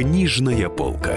[0.00, 1.14] Книжная полка.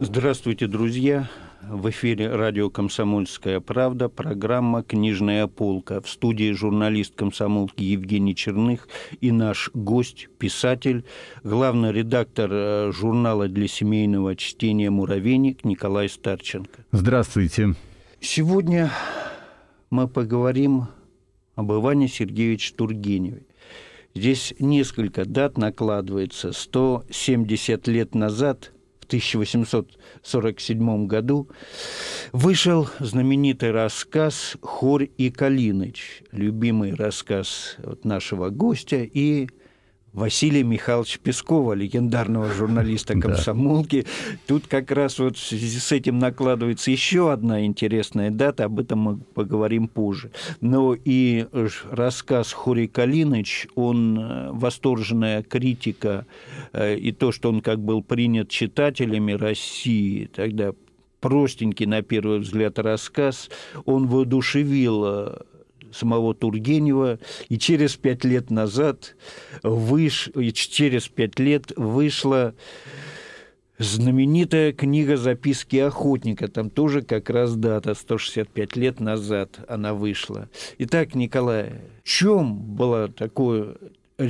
[0.00, 1.30] Здравствуйте, друзья!
[1.62, 6.00] В эфире радио «Комсомольская правда», программа «Книжная полка».
[6.00, 8.88] В студии журналист комсомолки Евгений Черных
[9.20, 11.04] и наш гость, писатель,
[11.44, 16.84] главный редактор э, журнала для семейного чтения «Муравейник» Николай Старченко.
[16.90, 17.76] Здравствуйте.
[18.20, 18.90] Сегодня
[19.90, 20.88] мы поговорим
[21.54, 23.46] об Иване Сергеевиче Тургеневе.
[24.14, 26.52] Здесь несколько дат накладывается.
[26.52, 28.72] 170 лет назад–
[29.04, 31.48] в 1847 году
[32.32, 39.48] вышел знаменитый рассказ «Хорь и Калиныч», любимый рассказ нашего гостя и
[40.14, 44.06] Василия Михайловича Пескова, легендарного журналиста комсомолки.
[44.46, 48.98] Тут как раз вот в связи с этим накладывается еще одна интересная дата, об этом
[49.00, 50.30] мы поговорим позже.
[50.60, 51.46] Но и
[51.90, 56.26] рассказ Хури Калиныч, он э, восторженная критика,
[56.72, 60.72] э, и то, что он как был принят читателями России, тогда
[61.20, 63.50] простенький, на первый взгляд, рассказ,
[63.84, 65.36] он воодушевил э,
[65.94, 69.16] самого Тургенева, и через пять лет назад
[69.62, 70.30] выш...
[70.34, 72.54] и через пять лет вышла
[73.78, 76.48] знаменитая книга «Записки охотника».
[76.48, 80.48] Там тоже как раз дата, 165 лет назад она вышла.
[80.78, 83.74] Итак, Николай, в чем был такой,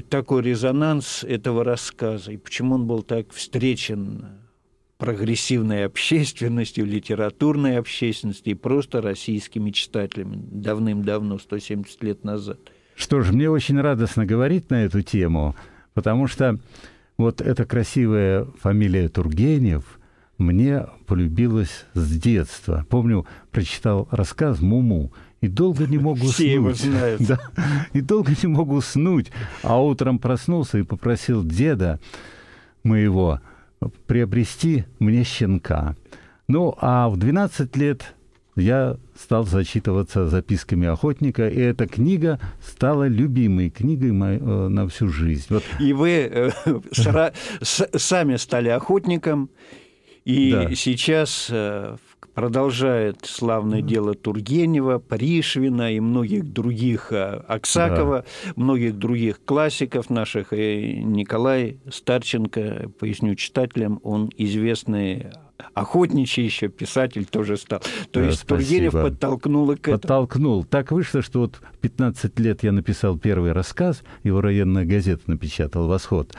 [0.08, 4.43] такой резонанс этого рассказа, и почему он был так встречен
[4.98, 12.58] прогрессивной общественностью, литературной общественностью и просто российскими читателями давным-давно, 170 лет назад.
[12.94, 15.56] Что ж, мне очень радостно говорить на эту тему,
[15.94, 16.58] потому что
[17.18, 19.98] вот эта красивая фамилия Тургенев
[20.38, 22.86] мне полюбилась с детства.
[22.88, 26.32] Помню, прочитал рассказ «Муму», и долго не мог уснуть.
[26.34, 27.20] Все его знают.
[27.28, 27.38] Да,
[27.92, 29.30] и долго не мог уснуть.
[29.62, 32.00] А утром проснулся и попросил деда
[32.82, 33.40] моего–
[34.06, 35.96] приобрести мне щенка.
[36.48, 38.14] Ну, а в 12 лет
[38.56, 45.08] я стал зачитываться записками охотника, и эта книга стала любимой книгой моей, э, на всю
[45.08, 45.46] жизнь.
[45.48, 45.64] Вот.
[45.80, 46.50] И вы э,
[47.62, 49.50] сами стали охотником,
[50.24, 50.74] и да.
[50.74, 51.96] сейчас э,
[52.34, 53.86] продолжает славное mm.
[53.86, 58.52] дело Тургенева, Пришвина и многих других, э, Аксакова, да.
[58.56, 60.52] многих других классиков наших.
[60.52, 65.32] И Николай Старченко, поясню читателям, он известный
[65.74, 67.80] охотничий еще писатель тоже стал.
[68.10, 68.90] То да, есть спасибо.
[68.90, 69.98] Тургенев подтолкнул к этому.
[69.98, 70.64] Подтолкнул.
[70.64, 76.34] Так вышло, что вот 15 лет я написал первый рассказ, его районная газета напечатала «Восход».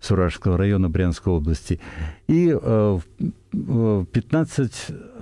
[0.00, 1.80] Суражского района Брянской области.
[2.28, 2.98] И э,
[3.52, 4.72] в 15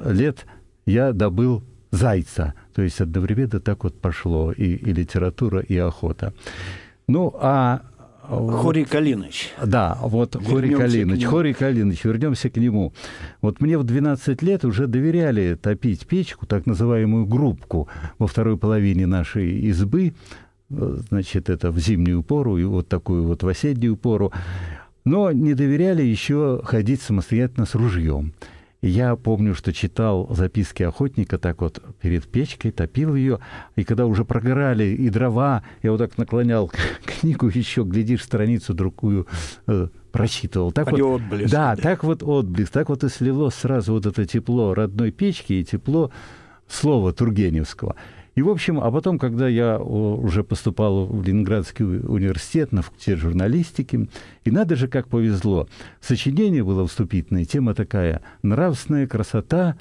[0.07, 0.47] лет
[0.87, 2.55] я добыл зайца.
[2.75, 6.33] То есть одновременно так вот пошло и, и литература, и охота.
[7.07, 7.83] Ну, а
[8.29, 9.53] Хори Калиныч.
[9.63, 11.25] Да, вот вернемся Хори Калиныч.
[11.25, 12.95] Хори Калиныч, вернемся к нему.
[13.43, 19.07] Вот мне в 12 лет уже доверяли топить печку, так называемую грубку, во второй половине
[19.07, 20.15] нашей избы
[20.71, 24.33] значит, это в зимнюю пору и вот такую вот в осеннюю пору.
[25.05, 28.33] Но не доверяли еще ходить самостоятельно с ружьем.
[28.85, 33.39] И я помню, что читал записки охотника так вот перед печкой, топил ее,
[33.77, 36.71] и когда уже прогорали и дрова, я вот так наклонял
[37.07, 39.27] книгу еще, глядишь, страницу другую
[39.67, 40.71] э, прочитывал.
[40.71, 41.51] Так Они вот, отблеск.
[41.51, 45.65] Да, так вот отблеск, так вот и слилось сразу вот это тепло родной печки и
[45.65, 46.11] тепло
[46.69, 47.97] слова Тургеневского.
[48.35, 54.09] И, в общем, а потом, когда я уже поступал в Ленинградский университет на факультет журналистики,
[54.45, 55.69] и надо же, как повезло,
[56.01, 59.77] сочинение было вступительное, тема такая «Нравственная красота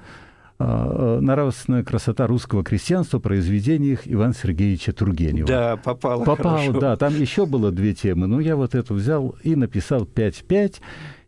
[0.60, 5.48] а, нравственная красота русского крестьянства в произведениях Ивана Сергеевича Тургенева.
[5.48, 6.24] Да, попал.
[6.24, 6.80] Попал, хорошо.
[6.80, 6.96] да.
[6.96, 8.28] Там еще было две темы.
[8.28, 10.76] Но я вот эту взял и написал 5-5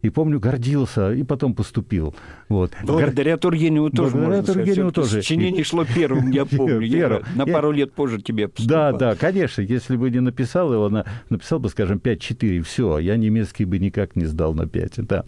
[0.06, 2.16] и помню, гордился, и потом поступил.
[2.50, 2.72] Вот.
[2.84, 4.94] Благодаря Тургеневу тоже, Благодаря можно Тургеневу сказать.
[5.12, 5.22] тоже.
[5.22, 6.82] Сочинение шло первым, я помню.
[6.82, 8.92] Я на пару лет позже тебе поступал.
[8.94, 9.62] Да, да, конечно.
[9.62, 10.90] Если бы не написал его,
[11.30, 15.06] написал бы, скажем, 5-4, все, я немецкий бы никак не сдал на 5.
[15.08, 15.26] Да.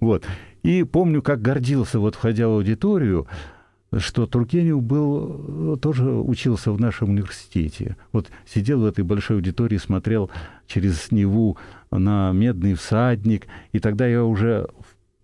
[0.00, 0.24] Вот.
[0.62, 3.26] И помню, как гордился, вот входя в аудиторию,
[3.98, 7.96] что Тургенев был, тоже учился в нашем университете.
[8.12, 10.30] Вот сидел в этой большой аудитории, смотрел
[10.66, 11.56] через Неву
[11.90, 14.68] на «Медный всадник», и тогда я уже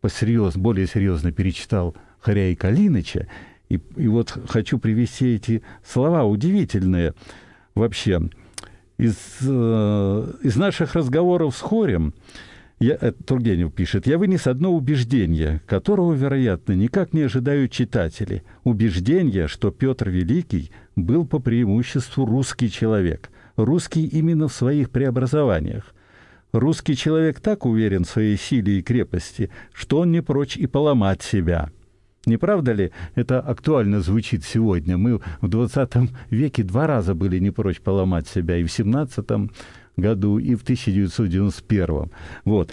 [0.00, 3.28] посерьез, более серьезно перечитал Харя и Калиныча,
[3.68, 7.14] и, и вот хочу привести эти слова удивительные
[7.74, 8.20] вообще.
[8.98, 12.14] Из, э, из наших разговоров с Хорем
[12.78, 18.42] я, это Тургенев пишет, я вынес одно убеждение, которого, вероятно, никак не ожидают читатели.
[18.64, 23.30] Убеждение, что Петр Великий был по преимуществу русский человек.
[23.56, 25.94] русский именно в своих преобразованиях.
[26.52, 31.22] Русский человек так уверен в своей силе и крепости, что он не прочь и поломать
[31.22, 31.70] себя.
[32.26, 34.98] Не правда ли это актуально звучит сегодня?
[34.98, 39.26] Мы в 20 веке два раза были не прочь поломать себя, и в 17
[39.96, 42.10] году, и в 1991.
[42.44, 42.72] Вот.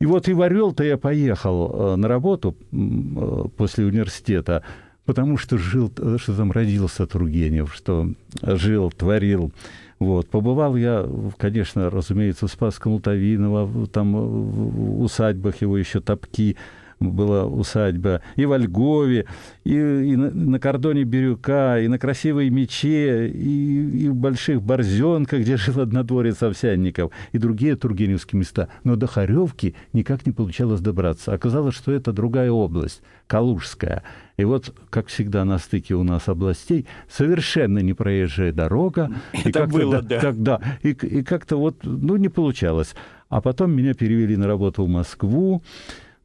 [0.00, 4.62] И вот и в Орел-то я поехал э, на работу э, после университета,
[5.04, 8.10] потому что жил, э, что там родился Тургенев, что
[8.42, 9.52] жил, творил.
[9.98, 10.28] Вот.
[10.28, 11.06] Побывал я,
[11.36, 16.56] конечно, разумеется, в Спасском Лутовиново, там в усадьбах его еще топки,
[17.00, 19.26] была усадьба, и во Льгове,
[19.64, 25.56] и, и на, кордоне Бирюка, и на красивой мече, и, и в Больших Борзенках, где
[25.56, 28.68] жил однодворец Овсянников, и другие тургеневские места.
[28.84, 31.32] Но до Харевки никак не получалось добраться.
[31.32, 34.02] Оказалось, что это другая область, Калужская.
[34.36, 39.10] И вот, как всегда, на стыке у нас областей совершенно непроезжая дорога.
[39.32, 40.20] Это и было, да.
[40.20, 42.94] Как, да и, и как-то вот, ну, не получалось.
[43.28, 45.62] А потом меня перевели на работу в Москву.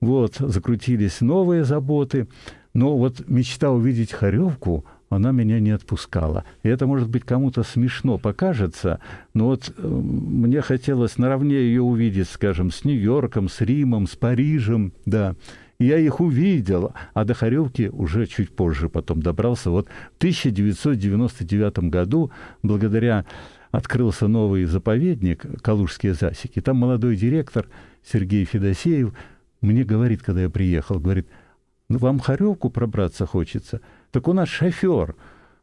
[0.05, 2.27] Вот, закрутились новые заботы.
[2.75, 6.45] Но вот мечта увидеть Харевку, она меня не отпускала.
[6.61, 8.99] И это, может быть, кому-то смешно покажется,
[9.33, 14.93] но вот э, мне хотелось наравне ее увидеть, скажем, с Нью-Йорком, с Римом, с Парижем,
[15.07, 15.35] да.
[15.79, 19.71] И я их увидел, а до Харевки уже чуть позже потом добрался.
[19.71, 22.29] Вот в 1999 году,
[22.61, 23.25] благодаря
[23.71, 27.65] открылся новый заповедник «Калужские засеки», там молодой директор
[28.03, 29.11] Сергей Федосеев–
[29.65, 31.27] мне говорит, когда я приехал, говорит,
[31.89, 33.81] ну, вам Харевку пробраться хочется.
[34.11, 35.15] Так у нас шофер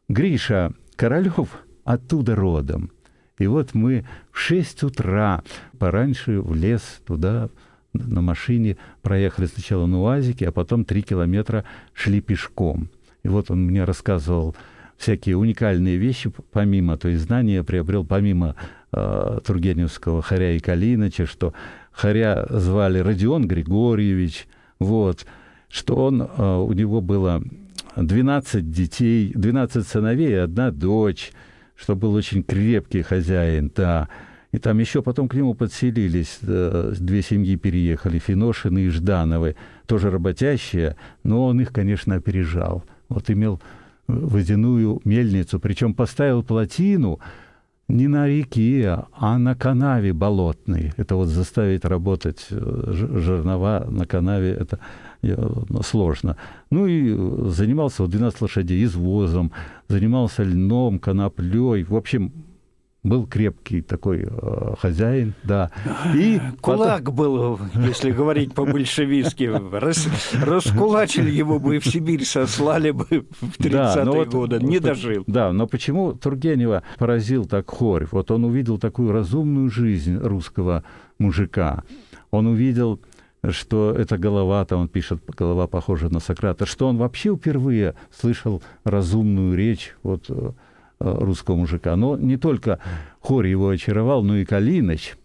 [0.07, 1.49] Гриша Королев
[1.83, 2.91] оттуда родом.
[3.39, 5.43] И вот мы в 6 утра
[5.79, 7.49] пораньше в лес туда
[7.93, 11.63] на машине проехали сначала на УАЗике, а потом три километра
[11.93, 12.89] шли пешком.
[13.23, 14.55] И вот он мне рассказывал
[14.97, 18.55] всякие уникальные вещи, помимо, то есть знания приобрел помимо
[18.91, 21.53] э, Тургеневского Харя и Калиныча, что
[21.93, 24.47] Харя звали Родион Григорьевич,
[24.79, 25.25] вот,
[25.69, 27.41] что он, э, у него было
[27.95, 31.31] 12 детей, 12 сыновей и одна дочь,
[31.75, 34.09] что был очень крепкий хозяин, да.
[34.51, 39.55] И там еще потом к нему подселились, э, две семьи переехали, Финошины и Ждановы,
[39.87, 42.83] тоже работящие, но он их, конечно, опережал.
[43.09, 43.61] Вот имел
[44.07, 47.19] водяную мельницу, причем поставил плотину,
[47.87, 50.93] не на реке, а на канаве болотной.
[50.97, 54.79] Это вот заставить работать э, жернова на канаве, это
[55.21, 55.35] э,
[55.83, 56.37] сложно.
[56.71, 59.51] Ну и занимался вот 12 лошадей извозом,
[59.89, 61.83] занимался льном, коноплей.
[61.83, 62.31] В общем,
[63.03, 65.71] был крепкий такой э, хозяин, да.
[66.15, 67.15] И Кулак потом...
[67.15, 69.51] был, если говорить по-большевистски.
[69.73, 70.07] Рас,
[70.41, 74.59] раскулачили его бы и в Сибирь сослали бы в 30-е да, вот, годы.
[74.61, 75.23] Не вот, дожил.
[75.27, 78.13] Да, но почему Тургенева поразил так Хорев?
[78.13, 80.83] Вот он увидел такую разумную жизнь русского
[81.19, 81.83] мужика.
[82.31, 83.01] Он увидел
[83.49, 88.63] что это голова, там он пишет, голова похожа на Сократа, что он вообще впервые слышал
[88.85, 90.51] разумную речь, вот э, Э,
[91.03, 91.95] русского мужика.
[91.95, 92.79] Но не только
[93.19, 95.15] Хор его очаровал, но и Калиныч,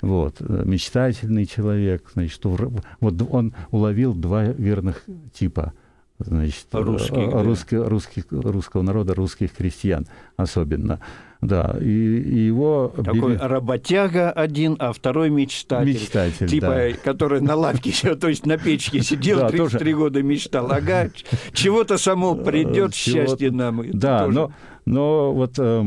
[0.00, 5.72] вот, э, мечтательный человек, значит, вот он уловил два верных типа
[6.18, 10.06] значит, русских, э, русских, русских, русского народа, русских крестьян
[10.36, 11.00] особенно.
[11.40, 12.92] Да, и, и его...
[12.96, 13.38] Такой били...
[13.40, 15.92] работяга один, а второй мечтатель.
[15.92, 16.92] Мечтатель, Типа, да.
[17.04, 20.70] который на лавке, то есть на печке сидел, 33 года мечтал.
[20.72, 21.10] Ага,
[21.52, 23.84] чего-то само придет, счастье нам.
[23.92, 24.50] Да, но
[24.88, 25.78] но вот э,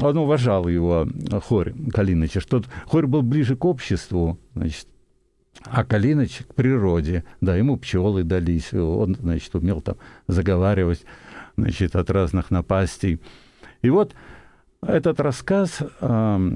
[0.00, 1.06] он уважал его,
[1.44, 4.88] Хорь Калиныч, что Хорь был ближе к обществу, значит,
[5.64, 7.24] а Калиныч к природе.
[7.40, 9.94] Да, ему пчелы дались, он, значит, умел там
[10.26, 11.04] заговаривать,
[11.56, 13.20] значит, от разных напастей.
[13.82, 14.12] И вот
[14.82, 16.50] этот рассказ э,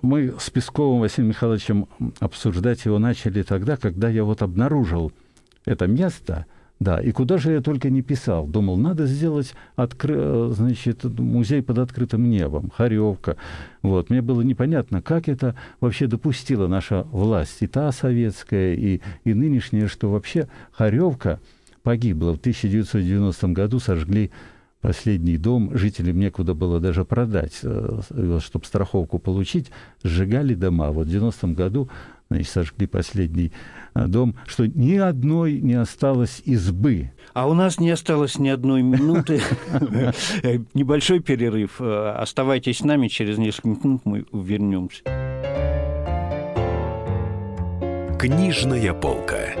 [0.00, 1.88] мы с Песковым Василием Михайловичем
[2.20, 5.12] обсуждать его начали тогда, когда я вот обнаружил
[5.66, 6.46] это место–
[6.80, 8.46] да, и куда же я только не писал.
[8.46, 10.48] Думал, надо сделать откры...
[10.48, 13.36] значит, музей под открытым небом, Харевка.
[13.82, 14.08] Вот.
[14.08, 19.88] Мне было непонятно, как это вообще допустила наша власть, и та советская, и, и нынешняя,
[19.88, 21.38] что вообще Харевка
[21.82, 22.32] погибла.
[22.32, 24.30] В 1990 году сожгли
[24.80, 29.70] последний дом, жителям некуда было даже продать, э, чтобы страховку получить,
[30.02, 30.92] сжигали дома.
[30.92, 31.90] Вот в 90-м году
[32.30, 37.12] значит, сожгли последний э, дом, что ни одной не осталось избы.
[37.32, 39.40] А у нас не осталось ни одной минуты.
[40.74, 41.80] Небольшой перерыв.
[41.80, 45.02] Э, оставайтесь с нами, через несколько минут мы вернемся.
[48.18, 49.54] Книжная полка.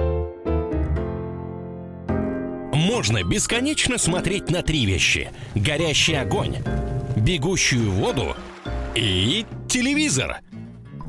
[2.74, 5.30] Можно бесконечно смотреть на три вещи.
[5.54, 6.56] Горящий огонь
[7.20, 8.34] бегущую воду
[8.94, 10.40] и телевизор.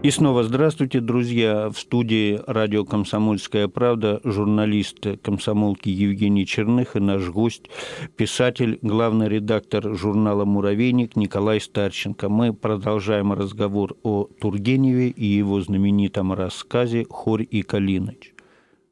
[0.00, 1.70] И снова здравствуйте, друзья.
[1.70, 7.68] В студии радио «Комсомольская правда» журналист комсомолки Евгений Черных и наш гость,
[8.16, 12.28] писатель, главный редактор журнала «Муравейник» Николай Старченко.
[12.28, 18.34] Мы продолжаем разговор о Тургеневе и его знаменитом рассказе «Хорь и Калиныч».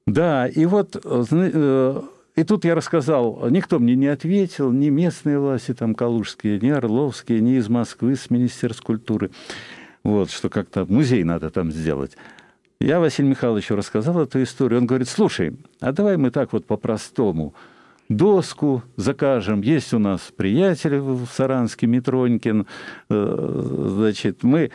[0.09, 2.03] Да, и вот э,
[2.37, 7.41] и тут я рассказал, никто мне не ответил, ни местные власти там калужские, ни орловские,
[7.41, 9.31] ни из Москвы, с Министерства культуры.
[10.07, 12.17] Вот, что как-то музей надо там сделать.
[12.79, 14.79] Я Василию Михайловичу рассказал эту историю.
[14.79, 17.55] Он говорит, слушай, а давай мы так вот по-простому
[18.09, 19.63] доску закажем.
[19.63, 22.69] Есть у нас приятель в Саранске, Митронькин.
[23.11, 24.71] Э, значит, мы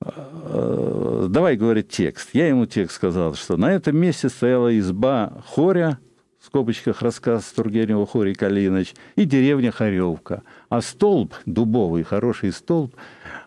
[0.00, 2.28] э, давай говорит текст.
[2.32, 5.98] Я ему текст сказал, что на этом месте стояла изба хоря,
[6.40, 10.44] скобочках рассказ Тургенева Хорий Калинович, и деревня Харевка.
[10.68, 12.94] А столб, дубовый, хороший столб,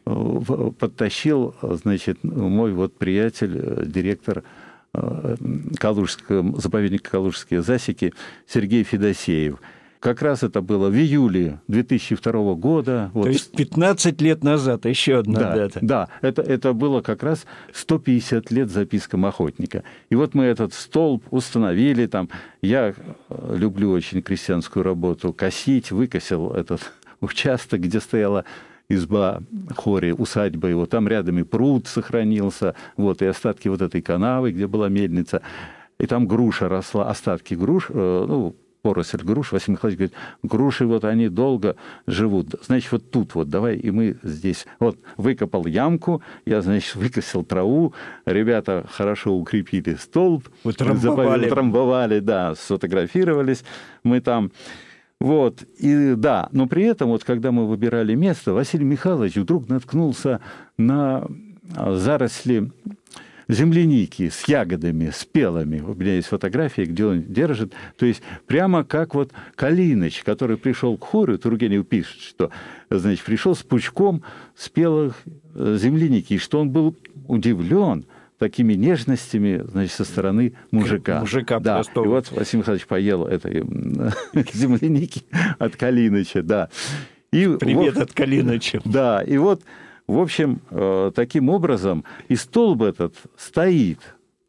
[0.04, 4.44] подтащил, значит, мой вот приятель, э, директор
[4.94, 5.36] э,
[5.78, 8.14] Калужского, заповедника Калужские засеки
[8.48, 9.60] Сергей Федосеев–
[10.02, 13.12] как раз это было в июле 2002 года.
[13.14, 13.26] Вот.
[13.26, 15.80] То есть 15 лет назад, еще одна да, дата.
[15.82, 19.84] Да, это, это было как раз 150 лет запискам охотника.
[20.10, 22.30] И вот мы этот столб установили там.
[22.64, 22.96] Я
[23.30, 26.82] э, люблю очень крестьянскую работу, косить, выкосил этот
[27.22, 28.44] участок, где стояла
[28.94, 29.42] изба
[29.76, 30.86] хори, усадьба его.
[30.86, 35.42] Там рядом и пруд сохранился, вот, и остатки вот этой канавы, где была мельница.
[36.00, 41.06] И там груша росла, остатки груш, э, ну, поросль груш, Василий Михайлович говорит, груши вот
[41.06, 41.76] они долго
[42.08, 42.56] живут.
[42.66, 44.66] Значит, вот тут вот давай и мы здесь.
[44.80, 47.94] Вот выкопал ямку, я, значит, выкосил траву,
[48.26, 50.48] ребята хорошо укрепили столб.
[50.64, 51.48] Утрамбовали.
[51.48, 53.64] Утрамбовали, да, сфотографировались
[54.04, 54.52] мы там.
[55.22, 60.42] Вот, и да, но при этом, вот когда мы выбирали место, Василий Михайлович вдруг наткнулся
[60.80, 61.28] на
[61.76, 62.72] заросли
[63.48, 65.80] земляники с ягодами, спелыми.
[65.80, 67.72] У меня есть фотографии, где он держит.
[67.98, 72.50] То есть прямо как вот Калиныч, который пришел к хору, Тургенев пишет, что
[72.90, 74.24] значит, пришел с пучком
[74.56, 75.22] спелых
[75.54, 76.98] э, земляники, и что он был
[77.28, 78.06] удивлен
[78.42, 81.20] такими нежностями, значит, со стороны мужика.
[81.20, 81.76] Мужика да.
[81.76, 82.06] простого.
[82.06, 83.54] И вот Василий Михайлович поел этой
[84.54, 85.22] земляники
[85.60, 86.70] от Калиныча, да.
[87.32, 88.82] И Привет вот, от Калиныча.
[88.84, 89.62] Да, и вот
[90.08, 94.00] в общем, э, таким образом и столб этот стоит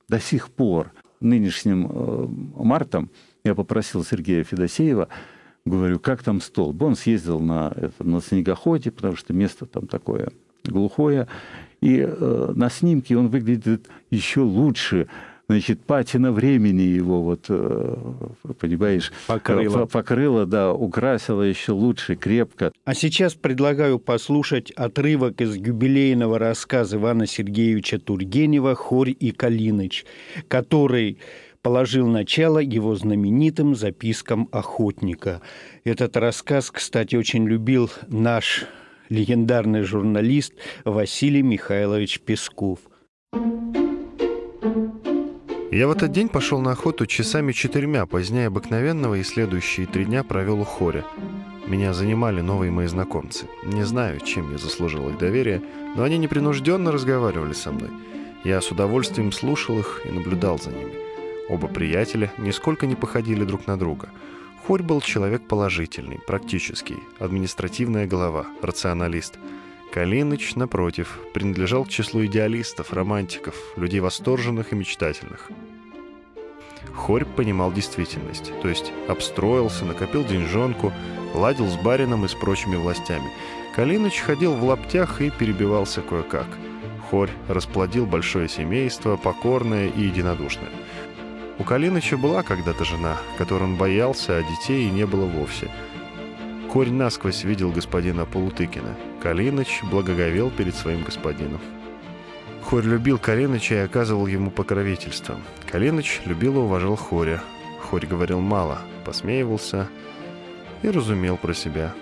[0.08, 0.90] до сих пор.
[1.20, 3.10] Нынешним э, мартом
[3.44, 5.08] я попросил Сергея Федосеева,
[5.66, 6.80] говорю, как там столб?
[6.82, 10.30] Он съездил на, это, на снегоходе, потому что место там такое
[10.64, 11.28] глухое.
[11.82, 15.08] И э, на снимке он выглядит еще лучше
[15.48, 17.96] значит, патина времени его, вот, э,
[18.58, 19.86] понимаешь, покрыла.
[19.86, 22.72] покрыла, да, украсила еще лучше, крепко.
[22.84, 30.06] А сейчас предлагаю послушать отрывок из юбилейного рассказа Ивана Сергеевича Тургенева «Хорь и Калиныч»,
[30.48, 31.18] который
[31.60, 35.42] положил начало его знаменитым запискам охотника.
[35.84, 38.66] Этот рассказ, кстати, очень любил наш
[39.12, 40.54] легендарный журналист
[40.84, 42.78] Василий Михайлович Песков.
[45.70, 50.24] Я в этот день пошел на охоту часами четырьмя, позднее обыкновенного, и следующие три дня
[50.24, 51.04] провел у хоря.
[51.66, 53.46] Меня занимали новые мои знакомцы.
[53.64, 55.62] Не знаю, чем я заслужил их доверие,
[55.94, 57.90] но они непринужденно разговаривали со мной.
[58.44, 60.92] Я с удовольствием слушал их и наблюдал за ними.
[61.48, 64.08] Оба приятеля нисколько не походили друг на друга.
[64.72, 69.38] Хорь был человек положительный, практический, административная голова, рационалист–
[69.92, 75.50] Калиныч, напротив, принадлежал к числу идеалистов, романтиков, людей восторженных и мечтательных.
[76.94, 80.90] Хорь понимал действительность, то есть обстроился, накопил деньжонку,
[81.34, 83.30] ладил с барином и с прочими властями.
[83.76, 86.46] Калиныч ходил в лаптях и перебивался кое-как.
[87.10, 90.70] Хорь расплодил большое семейство, покорное и единодушное.
[91.62, 95.70] У Калиныча была когда-то жена, которой он боялся, а детей и не было вовсе–
[96.72, 98.96] Хорь насквозь видел господина Полутыкина.
[99.22, 101.60] Калиныч благоговел перед своим господином.
[102.62, 105.38] Хорь любил Калиныча и оказывал ему покровительство.
[105.70, 107.42] Калиныч любил и уважал Хоря.
[107.82, 109.86] Хорь говорил мало, посмеивался.
[110.80, 111.92] и разумел про себя.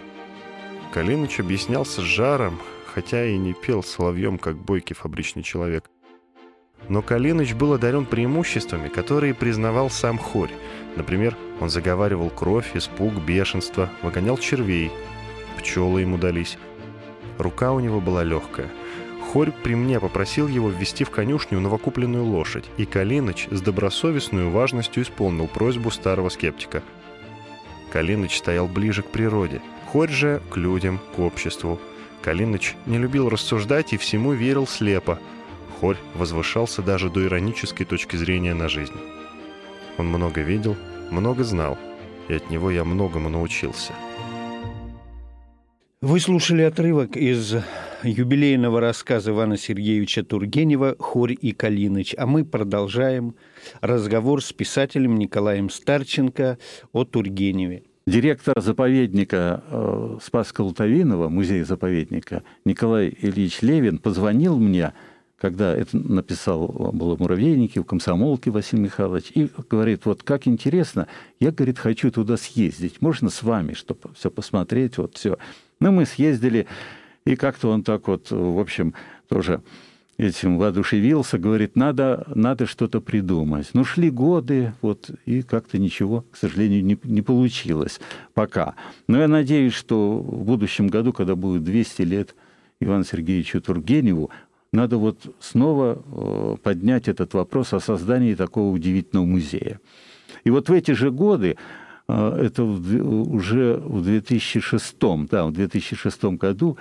[0.93, 5.90] Калиныч объяснялся с жаром, хотя и не пел соловьем, как бойкий фабричный человек.
[6.91, 10.51] Но Калиныч был одарен преимуществами, которые признавал сам Хорь.
[10.97, 14.91] Например, он заговаривал кровь, испуг, бешенство, выгонял червей.
[15.57, 16.59] Пчелы ему дались.
[17.39, 18.69] Рука у него была легкая.
[19.33, 25.05] Хорь при мне попросил его ввести в конюшню новокупленную лошадь, и Калиныч с добросовестной важностью
[25.05, 26.83] исполнил просьбу старого скептика.
[27.93, 31.79] Калиныч стоял ближе к природе, Хорь же к людям, к обществу.
[32.23, 35.21] Калиныч не любил рассуждать и всему верил слепо.
[35.81, 38.93] Хорь возвышался даже до иронической точки зрения на жизнь.
[39.97, 40.77] Он много видел,
[41.11, 41.79] много знал,
[42.29, 43.95] и от него я многому научился.
[46.03, 47.55] Вы слушали отрывок из
[48.03, 53.35] юбилейного рассказа Ивана Сергеевича Тургенева «Хорь и Калиныч», а мы продолжаем
[53.81, 56.59] разговор с писателем Николаем Старченко
[56.93, 57.85] о Тургеневе.
[58.07, 64.95] Директор заповедника э, Спаска Лутовинова, музея-заповедника, Николай Ильич Левин позвонил мне,
[65.41, 71.09] когда это написал, было в «Муравейнике», в «Комсомолке» Василий Михайлович, и говорит, вот как интересно,
[71.41, 75.39] я, говорит, хочу туда съездить, можно с вами, чтобы все посмотреть, вот все.
[75.81, 76.67] Ну, мы съездили,
[77.25, 78.93] и как-то он так вот, в общем,
[79.29, 79.63] тоже
[80.19, 83.71] этим воодушевился, говорит, надо, надо что-то придумать.
[83.73, 87.99] Ну, шли годы, вот, и как-то ничего, к сожалению, не, не получилось
[88.35, 88.75] пока.
[89.09, 92.35] Но я надеюсь, что в будущем году, когда будет 200 лет
[92.81, 94.31] Ивану Сергеевичу Тургеневу,
[94.73, 99.81] надо вот снова э, поднять этот вопрос о создании такого удивительного музея.
[100.45, 101.57] И вот в эти же годы
[102.07, 104.97] а, это уже в 2006,
[105.31, 106.77] да, в 2006 году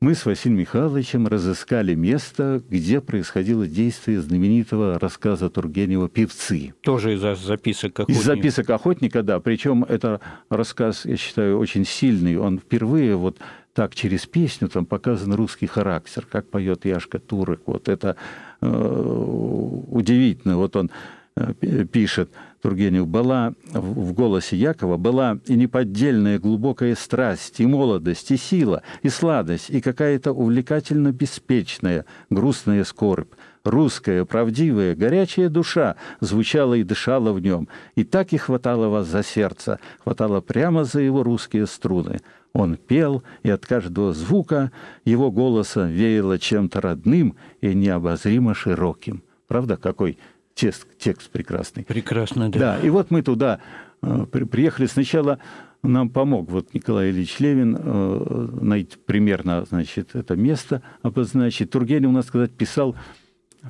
[0.00, 6.74] мы с Василием Михайловичем разыскали место, где происходило действие знаменитого рассказа Тургенева «Певцы».
[6.82, 8.20] Тоже из записок охотника.
[8.20, 9.40] Из записок охотника, да.
[9.40, 12.36] Причем это рассказ, я считаю, очень сильный.
[12.36, 13.38] Он впервые вот
[13.76, 17.60] так через песню там показан русский характер, как поет Яшка Турок.
[17.66, 18.16] Вот это
[18.62, 20.56] э, удивительно.
[20.56, 20.90] Вот он
[21.36, 22.30] э, пишет–
[22.66, 29.08] Тургенев, была в голосе Якова была и неподдельная глубокая страсть, и молодость, и сила, и
[29.08, 33.32] сладость, и какая-то увлекательно беспечная, грустная скорбь.
[33.62, 39.22] Русская, правдивая, горячая душа звучала и дышала в нем, и так и хватало вас за
[39.22, 42.18] сердце, хватало прямо за его русские струны.
[42.56, 44.72] Он пел, и от каждого звука
[45.04, 49.22] его голоса веяло чем-то родным и необозримо широким.
[49.46, 50.18] Правда, какой
[50.54, 51.84] текст, текст прекрасный.
[51.84, 52.58] Прекрасно, да.
[52.58, 53.60] Да, и вот мы туда
[54.00, 54.86] э, приехали.
[54.86, 55.38] Сначала
[55.82, 61.70] нам помог вот Николай Ильич Левин э, найти примерно, значит, это место обозначить.
[61.70, 62.96] Тургенев, у нас сказать, писал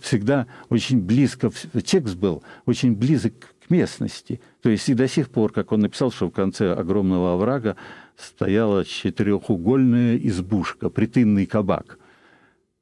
[0.01, 1.51] всегда очень близко,
[1.85, 3.35] текст был очень близок
[3.67, 4.41] к местности.
[4.63, 7.77] То есть и до сих пор, как он написал, что в конце огромного оврага
[8.17, 11.99] стояла четырехугольная избушка, притынный кабак.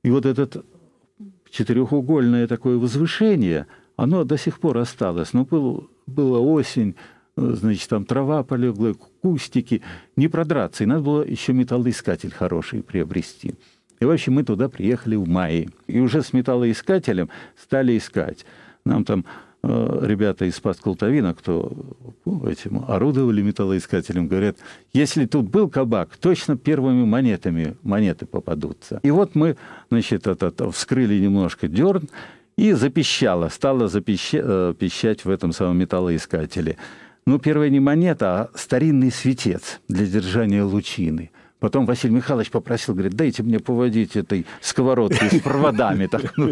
[0.03, 0.65] И вот этот
[1.51, 3.67] четырехугольное такое возвышение–
[3.97, 5.33] оно до сих пор осталось.
[5.33, 6.97] Но был, была осень,
[7.37, 9.83] значит, там трава полегла, кустики.
[10.17, 10.85] Не продраться.
[10.85, 13.55] И надо было еще металлоискатель хороший приобрести.
[14.01, 15.69] И вообще мы туда приехали в мае.
[15.87, 18.45] И уже с металлоискателем стали искать.
[18.85, 19.25] Нам там
[20.03, 21.73] ребята из Пасколтовина, кто
[22.25, 24.57] ну, этим орудовали металлоискателем, говорят,
[24.93, 29.01] если тут был кабак, точно первыми монетами монеты попадутся.
[29.03, 29.57] И вот мы,
[29.91, 32.09] значит, это, вскрыли немножко дерн,
[32.57, 36.77] и запищала, стала запищать э, в этом самом металлоискателе.
[37.27, 41.31] Ну, первая не монета, а старинный светец для держания лучины.
[41.61, 46.09] Потом Василий Михайлович попросил, говорит, дайте мне поводить этой сковородкой с проводами.
[46.37, 46.49] Ну,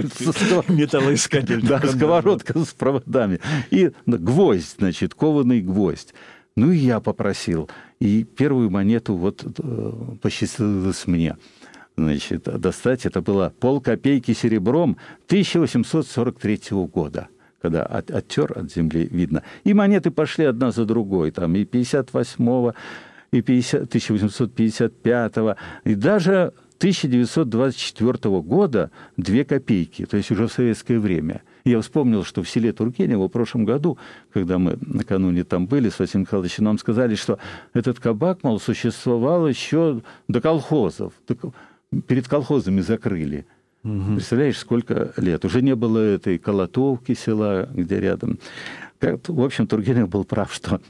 [0.69, 1.67] Металлоискатель.
[1.67, 3.41] Да, сковородка с проводами.
[3.71, 6.15] И гвоздь, значит, кованый гвоздь.
[6.57, 7.69] Ну, и я попросил.
[7.99, 11.37] И первую монету вот э, посчастливилось мне
[11.97, 13.07] значит, достать.
[13.07, 17.29] Это было полкопейки серебром 1843 года
[17.63, 19.45] когда от, оттер от земли видно.
[19.63, 22.75] И монеты пошли одна за другой, там и 58-го,
[23.33, 31.43] и 50, 1855-го, и даже 1924 года две копейки, то есть уже в советское время.
[31.65, 33.99] Я вспомнил, что в селе Тургенево в прошлом году,
[34.33, 37.39] когда мы накануне там были с Василием Михайловичем, нам сказали, что
[37.73, 41.13] этот кабак, мол, существовал еще до колхозов
[42.07, 43.47] перед колхозами закрыли.
[43.85, 44.15] Угу.
[44.15, 45.45] Представляешь, сколько лет?
[45.45, 48.39] Уже не было этой колотовки села, где рядом.
[49.03, 50.81] В общем, Тургенев был прав, что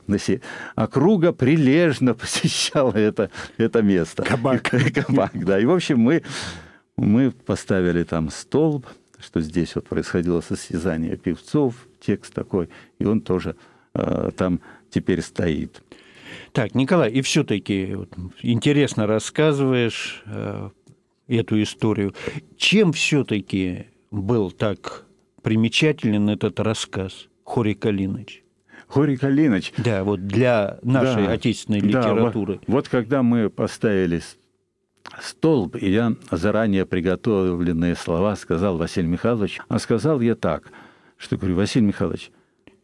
[0.75, 4.22] округа прилежно посещала это, это место.
[4.22, 4.70] Кабак.
[4.94, 5.59] Кабак, да.
[5.59, 6.22] И, в общем, мы,
[6.96, 8.87] мы поставили там столб,
[9.18, 13.57] что здесь вот происходило состязание певцов, текст такой, и он тоже
[13.94, 15.83] э, там теперь стоит.
[16.53, 20.70] Так, Николай, и все-таки вот, интересно рассказываешь э,
[21.29, 22.14] эту историю.
[22.57, 25.07] Чем все-таки был так
[25.42, 28.42] примечателен этот рассказ Хори Калиныч?
[28.88, 29.72] Хори Калиныч.
[29.78, 32.55] Да, вот для нашей Да, отечественной да, литературы.
[32.55, 34.20] вот, вот когда мы поставили
[35.20, 40.70] столб, и я заранее приготовленные слова сказал Василий Михайлович, а сказал я так,
[41.16, 42.31] что говорю, Василий Михайлович,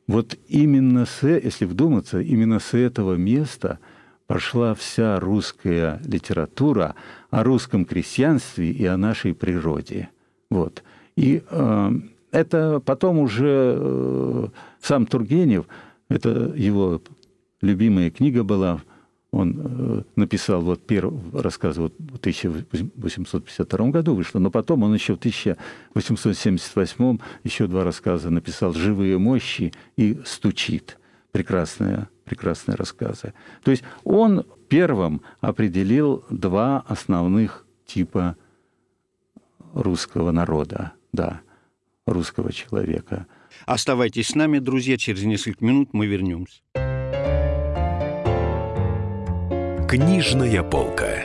[0.06, 3.78] вот именно с, э- если вдуматься, именно с этого места
[4.26, 6.94] пошла вся русская литература
[7.30, 10.08] о русском крестьянстве и о нашей природе.
[10.50, 10.82] Вот.
[11.16, 11.90] И э,
[12.30, 14.46] это потом уже э,
[14.80, 15.66] сам Тургенев,
[16.08, 17.02] это его
[17.60, 18.80] любимая книга была,
[19.30, 25.12] он э, написал вот первый рассказ вот в 1852 году вышло, но потом он еще
[25.14, 30.96] в 1878 еще два рассказа написал «Живые мощи» и «Стучит».
[31.30, 33.34] Прекрасные, прекрасные рассказы.
[33.62, 38.34] То есть он первым определил два основных типа
[39.74, 41.42] русского народа, да,
[42.12, 43.26] русского человека.
[43.66, 46.60] Оставайтесь с нами, друзья, через несколько минут мы вернемся.
[49.88, 51.24] Книжная полка.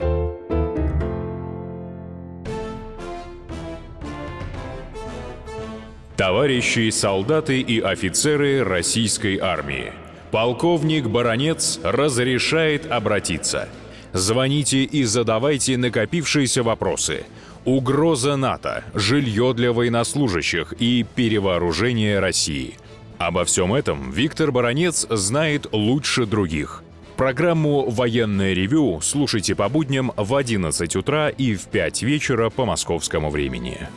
[6.16, 9.92] Товарищи солдаты и офицеры российской армии.
[10.32, 13.68] Полковник Баронец разрешает обратиться.
[14.14, 17.26] Звоните и задавайте накопившиеся вопросы.
[17.66, 22.76] Угроза НАТО, жилье для военнослужащих и перевооружение России.
[23.18, 26.84] Обо всем этом Виктор Баронец знает лучше других.
[27.16, 33.30] Программу «Военное ревю» слушайте по будням в 11 утра и в 5 вечера по московскому
[33.30, 33.88] времени.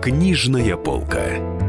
[0.00, 1.61] Книжная полка.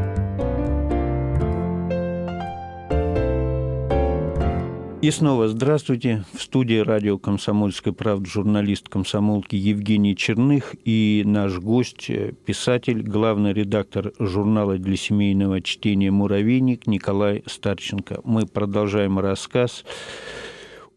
[5.04, 6.24] И снова здравствуйте.
[6.32, 13.52] В студии радио «Комсомольская правда» журналист комсомолки Евгений Черных и наш гость, э, писатель, главный
[13.52, 18.22] редактор журнала для семейного чтения «Муравейник» Николай Старченко.
[18.24, 19.84] Мы продолжаем рассказ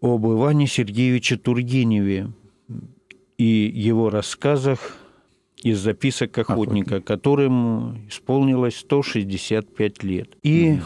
[0.00, 2.28] об Иване Сергеевиче Тургеневе
[3.38, 4.98] и его рассказах
[5.64, 10.36] из записок охотника, которому исполнилось 165 лет.
[10.44, 10.78] И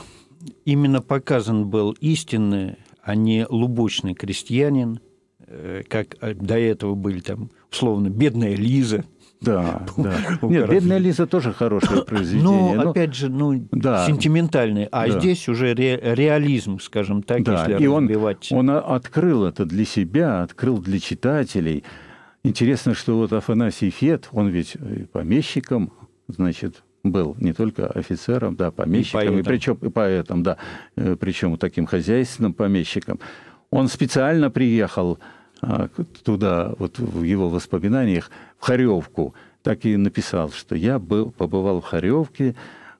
[0.64, 2.76] именно показан был истинный,
[3.10, 5.00] а не лубочный крестьянин,
[5.46, 9.04] э, как э, до этого были там, условно, бедная Лиза.
[9.40, 10.14] Да, да.
[10.42, 10.70] Нет.
[10.70, 12.44] «Бедная Лиза» тоже хорошее произведение.
[12.76, 14.06] Но, но- опять же, ну, Да.
[14.06, 14.84] сентиментальный.
[14.92, 15.18] А Да.
[15.18, 18.52] здесь уже ре- реализм, скажем так, Да, если и он, разбивать.
[18.52, 21.82] он о- открыл это для себя, открыл для читателей.
[22.44, 25.90] Интересно, что вот Афанасий Фет, он ведь и помещиком,
[26.28, 29.44] значит, был не только офицером, да, помещиком, и, поэтом.
[29.44, 30.56] причем и поэтом, да,
[30.96, 33.20] э, причем таким хозяйственным помещиком.
[33.70, 35.18] Он специально приехал
[35.62, 35.88] а,
[36.24, 41.84] туда, вот в его воспоминаниях, в Харевку, так и написал, что я был, побывал в
[41.84, 42.56] Харевке,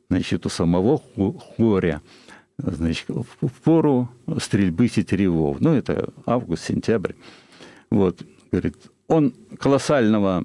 [0.08, 1.02] значит, у самого
[1.56, 2.02] Хоря,
[2.58, 5.60] значит, в пору стрельбы тетеревов.
[5.60, 7.14] Ну, это август-сентябрь.
[7.90, 8.76] Вот, говорит,
[9.08, 10.44] он колоссального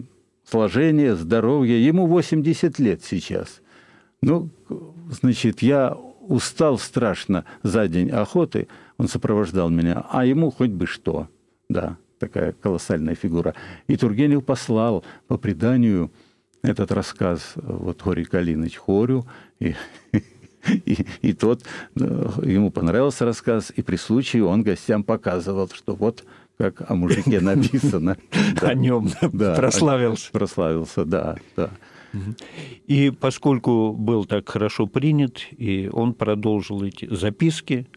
[0.50, 3.62] сложения, здоровья, ему 80 лет сейчас.
[4.22, 4.50] Ну,
[5.10, 11.28] значит, я устал страшно за день охоты, он сопровождал меня, а ему хоть бы что,
[11.70, 13.54] да, такая колоссальная фигура.
[13.88, 16.12] И Тургенев послал по преданию
[16.62, 19.28] этот рассказ вот Хори Калиныч Хорю,
[19.60, 19.76] и,
[20.68, 21.64] и, и тот,
[21.96, 26.24] э, ему понравился рассказ, и при случае он гостям показывал, что вот
[26.58, 28.18] как о мужике написано.
[28.62, 30.32] О нем прославился.
[30.32, 31.70] Прославился, да, да.
[32.88, 37.88] И поскольку был так хорошо принят, и он продолжил эти записки,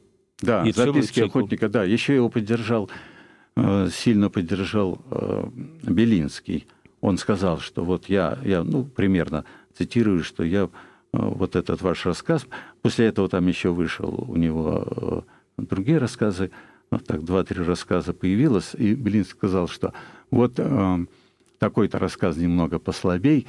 [0.41, 1.85] Да, И записки охотника, да.
[1.85, 2.91] Еще его поддержал,
[3.57, 5.49] э, сильно поддержал э,
[5.85, 6.67] Белинский.
[7.01, 9.45] Он сказал, что вот я, я ну, примерно
[9.77, 10.69] цитирую, что я э,
[11.13, 12.47] вот этот ваш рассказ,
[12.83, 15.25] после этого там еще вышел у него
[15.57, 16.51] другие рассказы,
[16.91, 19.93] ну, так, два-три рассказа появилось, и Белинский сказал, что
[20.31, 21.07] вот э,
[21.59, 23.47] такой-то рассказ немного послабей,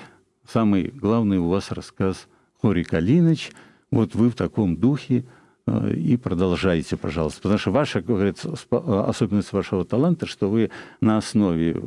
[0.47, 2.27] самый главный у вас рассказ
[2.61, 3.51] Хори Калиныч,
[3.91, 5.25] вот вы в таком духе,
[5.65, 7.41] э, и продолжайте, пожалуйста.
[7.41, 11.81] Потому что ваша, как говорится, спо- э, особенность вашего таланта, что вы на основе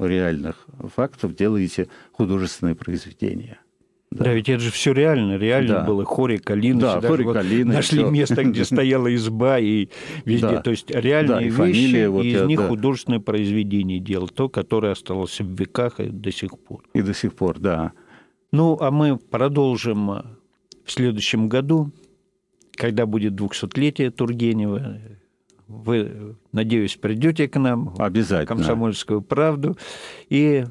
[0.00, 3.58] реальных фактов делаете художественное произведение.
[4.14, 5.84] Да, ведь это же все реально, реально Да.
[5.84, 8.10] было Хори Калиныч, Да, Хори вот Калиныч, нашли всё.
[8.10, 9.88] место, где стояла изба, и
[10.24, 10.60] везде, Да.
[10.62, 12.68] то есть Да, реальные и вещи, фамилия вот и из я, них да.
[12.68, 16.82] художественное произведение делал, то, которое осталось в веках и до сих пор.
[16.94, 17.92] И до сих пор, да.
[18.52, 20.22] Ну, а мы продолжим э,
[20.84, 21.90] в следующем году
[22.76, 24.98] когда будет 200-летие Тургенева,
[25.68, 28.46] вы, надеюсь, придете к нам Обязательно.
[28.46, 29.76] «Комсомольскую правду»
[30.28, 30.64] и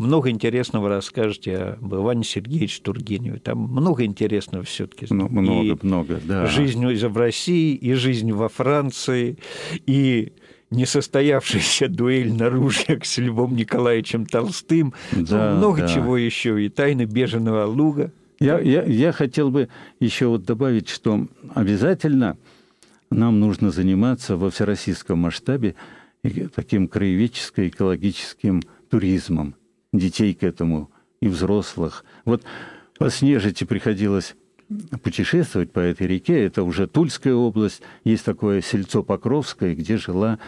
[0.00, 3.38] много интересного расскажете об Иване Сергеевиче Тургеневе.
[3.38, 5.06] Там много интересного все-таки.
[5.10, 6.46] Ну, много, много, да.
[6.46, 9.38] Жизнь в России, и жизнь во Франции,
[9.86, 10.32] и
[10.70, 14.94] несостоявшаяся дуэль на ружьях с Львом Николаевичем Толстым.
[15.12, 15.88] Ну, Да, много да.
[15.88, 16.64] чего еще.
[16.64, 18.12] И тайны беженого луга.
[18.38, 22.38] Я, я, я хотел бы еще вот добавить, что обязательно
[23.10, 25.74] нам нужно заниматься во всероссийском масштабе
[26.22, 29.54] и таким краеведческо-экологическим туризмом.
[29.92, 32.04] Детей к этому и взрослых.
[32.24, 32.42] Вот
[32.98, 34.34] по Снежити приходилось
[35.02, 36.44] путешествовать по этой реке.
[36.44, 37.82] Это уже Тульская область.
[38.04, 40.38] Есть такое сельцо Покровское, где жила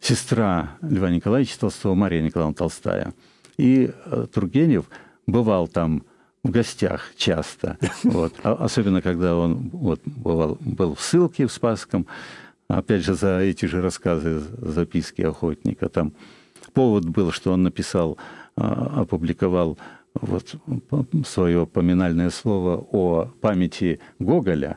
[0.00, 3.14] сестра Льва Николаевича Толстого, Мария Николаевна Толстая.
[3.58, 4.86] И э, Тургенев
[5.26, 6.04] бывал там
[6.42, 8.34] в гостях часто, вот.
[8.42, 12.06] А- особенно когда он вот, бывал, был в ссылке в Спасском,
[12.68, 15.88] опять же, за эти же рассказы, записки охотника.
[15.88, 16.12] Там
[16.72, 18.18] повод был, что он написал,
[18.56, 19.78] опубликовал
[20.14, 20.54] вот
[21.26, 24.76] свое поминальное слово о памяти Гоголя,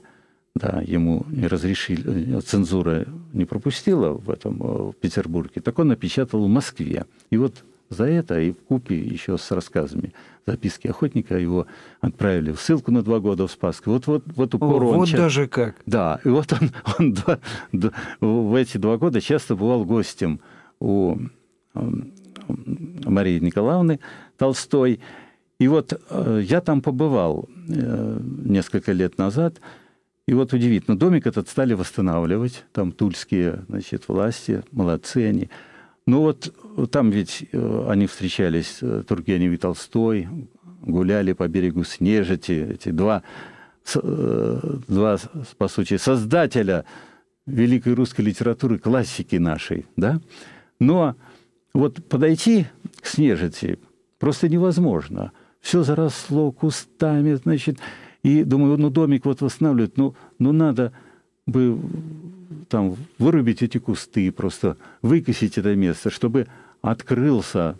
[0.55, 6.45] да, ему не разрешили, цензура не пропустила в этом э, в Петербурге, так он напечатал
[6.45, 7.05] в Москве.
[7.29, 10.13] И вот за это и в купе еще с рассказами
[10.47, 11.67] записки охотника его
[11.99, 13.87] отправили в ссылку на два года в Спасск.
[13.87, 15.75] Вот, вот, вот О, упор он вот ча- даже как.
[15.85, 17.39] да, и вот он, он два-
[17.73, 20.39] д- в эти два года часто бывал гостем
[20.79, 21.17] у
[22.47, 23.99] Марии Николаевны
[24.37, 24.99] Толстой.
[25.59, 29.61] И вот э, я там побывал э, несколько лет назад,
[30.27, 35.49] и вот удивительно, домик этот стали восстанавливать, там тульские, значит, власти, молодцы они.
[36.07, 36.53] Ну вот
[36.91, 40.27] там ведь э, они встречались, э, Тургенев и Толстой,
[40.81, 43.23] гуляли по берегу Снежити, эти два,
[43.93, 45.17] э, два,
[45.57, 46.85] по сути, создателя
[47.45, 50.19] великой русской литературы, классики нашей, да?
[50.79, 51.15] Но
[51.75, 52.67] вот подойти
[53.01, 53.77] к Снежити
[54.17, 55.33] просто невозможно.
[55.59, 57.79] Все заросло кустами, значит,
[58.23, 60.93] и думаю, ну домик вот восстанавливают, ну, ну надо
[61.45, 61.77] бы
[62.69, 66.47] там вырубить эти кусты, просто выкосить это место, чтобы
[66.81, 67.77] открылся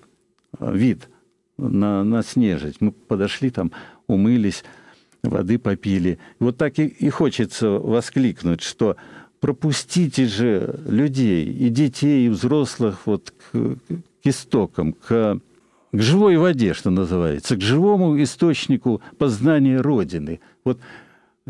[0.60, 1.10] э, вид
[1.58, 2.82] на, на снежить.
[2.82, 3.72] Мы подошли там,
[4.08, 4.66] умылись,
[5.24, 6.20] воды попили.
[6.40, 8.98] Вот так и, и хочется воскликнуть, что
[9.40, 13.78] пропустите же людей, и детей, и взрослых вот к, к
[14.24, 15.40] истокам, к,
[15.92, 20.40] к живой воде, что называется, к живому источнику познания Родины.
[20.64, 20.80] Вот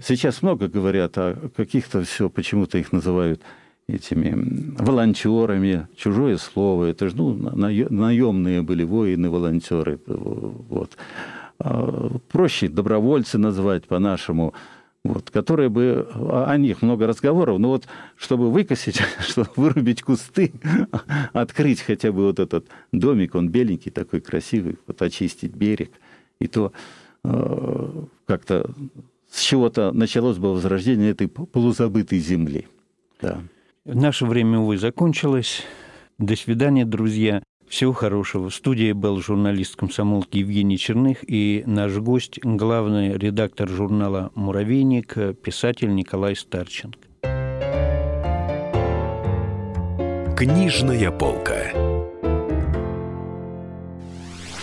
[0.03, 3.41] сейчас много говорят о каких-то все, почему-то их называют
[3.87, 4.33] этими
[4.81, 9.99] волонтерами, чужое слово, это же ну, на- наемные были воины, волонтеры.
[10.07, 10.97] Вот.
[11.59, 14.53] А, Проще добровольцы назвать по-нашему,
[15.05, 17.87] вот, которые бы, о о них много разговоров, но вот
[18.17, 20.51] чтобы выкосить, чтобы вырубить кусты,
[21.33, 25.91] открыть хотя бы вот этот домик, он беленький, такой красивый, вот очистить берег,
[26.39, 26.73] и то
[27.23, 28.71] э, как-то
[29.29, 32.67] с чего-то началось бы возрождение этой полузабытой земли.
[33.21, 33.41] Да.
[33.85, 35.61] Наше время, увы, закончилось.
[36.17, 37.43] До свидания, друзья.
[37.67, 38.49] Всего хорошего.
[38.49, 45.93] В студии был журналист комсомолки Евгений Черных и наш гость, главный редактор журнала «Муравейник», писатель
[45.93, 46.99] Николай Старченко.
[50.37, 51.71] Книжная полка.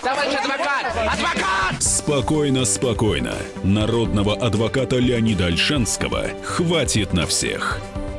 [0.02, 0.86] Товарищ адвокат!
[0.96, 1.82] Адвокат!
[1.82, 3.34] Спокойно, спокойно.
[3.64, 7.80] Народного адвоката Леонида Альшанского хватит на всех.